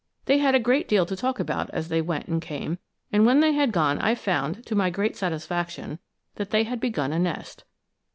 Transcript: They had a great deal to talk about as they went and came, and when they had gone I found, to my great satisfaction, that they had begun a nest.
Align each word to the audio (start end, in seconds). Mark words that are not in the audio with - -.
They 0.25 0.39
had 0.39 0.55
a 0.55 0.59
great 0.59 0.87
deal 0.87 1.05
to 1.05 1.15
talk 1.15 1.39
about 1.39 1.69
as 1.73 1.89
they 1.89 2.01
went 2.01 2.27
and 2.27 2.41
came, 2.41 2.79
and 3.11 3.23
when 3.23 3.39
they 3.39 3.53
had 3.53 3.71
gone 3.71 3.99
I 3.99 4.15
found, 4.15 4.65
to 4.65 4.73
my 4.73 4.89
great 4.89 5.15
satisfaction, 5.15 5.99
that 6.37 6.49
they 6.49 6.63
had 6.63 6.79
begun 6.79 7.13
a 7.13 7.19
nest. 7.19 7.65